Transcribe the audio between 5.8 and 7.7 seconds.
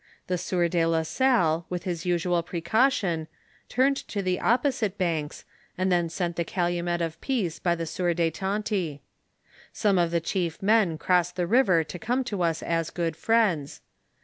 then sent the calumet of peace